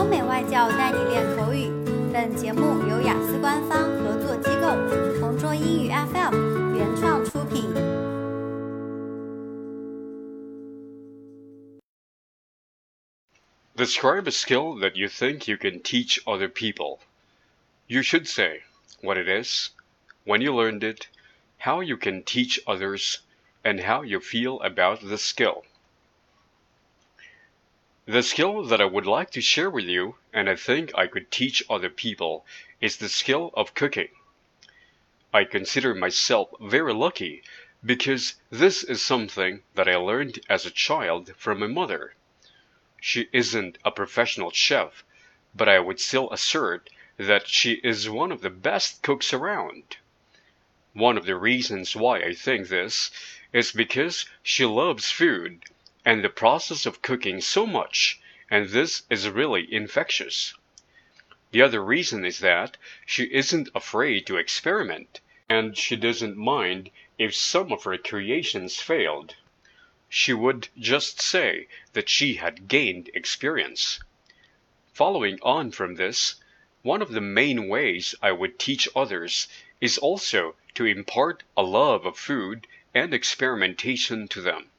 [0.00, 1.70] 欧美外教带你练口语。
[2.12, 7.96] 本节目由雅思官方合作机构同桌英语 FM 原创出品。
[13.76, 17.00] Describe a skill that you think you can teach other people.
[17.86, 18.62] You should say
[19.02, 19.68] what it is,
[20.24, 21.08] when you learned it,
[21.58, 23.18] how you can teach others,
[23.62, 25.64] and how you feel about the skill.
[28.07, 31.29] The skill that I would like to share with you, and I think I could
[31.29, 32.47] teach other people,
[32.79, 34.09] is the skill of cooking.
[35.31, 37.43] I consider myself very lucky
[37.85, 42.15] because this is something that I learned as a child from my mother.
[42.99, 45.03] She isn't a professional chef,
[45.53, 49.97] but I would still assert that she is one of the best cooks around.
[50.93, 53.11] One of the reasons why I think this
[53.53, 55.65] is because she loves food
[56.03, 58.19] and the process of cooking so much,
[58.49, 60.55] and this is really infectious.
[61.51, 67.35] The other reason is that she isn't afraid to experiment, and she doesn't mind if
[67.35, 69.35] some of her creations failed.
[70.09, 73.99] She would just say that she had gained experience.
[74.93, 76.35] Following on from this,
[76.81, 79.47] one of the main ways I would teach others
[79.79, 84.71] is also to impart a love of food and experimentation to them.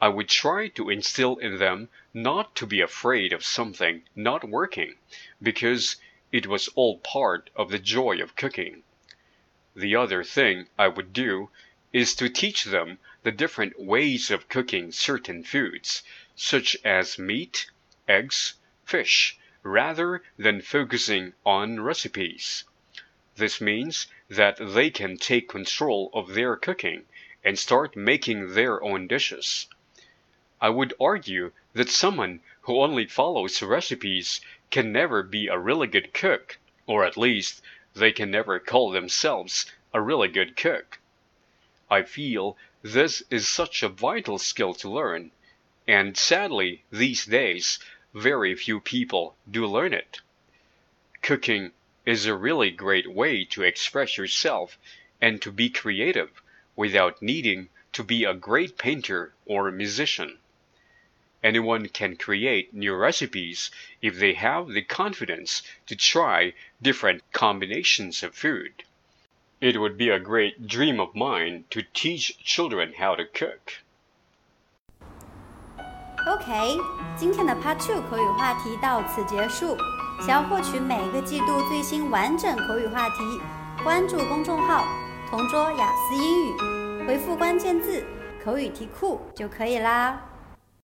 [0.00, 4.94] I would try to instill in them not to be afraid of something not working,
[5.42, 5.96] because
[6.30, 8.84] it was all part of the joy of cooking.
[9.74, 11.50] The other thing I would do
[11.92, 16.04] is to teach them the different ways of cooking certain foods,
[16.36, 17.68] such as meat,
[18.06, 22.62] eggs, fish, rather than focusing on recipes.
[23.34, 27.06] This means that they can take control of their cooking
[27.42, 29.66] and start making their own dishes.
[30.60, 36.12] I would argue that someone who only follows recipes can never be a really good
[36.12, 37.62] cook, or at least
[37.94, 40.98] they can never call themselves a really good cook.
[41.88, 45.30] I feel this is such a vital skill to learn,
[45.86, 47.78] and sadly these days
[48.12, 50.20] very few people do learn it.
[51.22, 51.70] Cooking
[52.04, 54.76] is a really great way to express yourself
[55.20, 56.42] and to be creative
[56.74, 60.36] without needing to be a great painter or musician.
[61.43, 63.69] Anyone can create new recipes
[64.01, 68.71] if they have the confidence to try different combinations of food.
[69.59, 73.83] It would be a great dream of mine to teach children how to cook.
[76.25, 76.77] OK，
[77.17, 79.77] 今天的 Part Two 口语话题到此结束。
[80.21, 83.41] 想要获取每个季度最新完整口语话题，
[83.83, 84.87] 关注公众号“
[85.29, 88.05] 同桌雅思英语”，回复关键字“
[88.41, 90.29] 口语题库”就可以啦。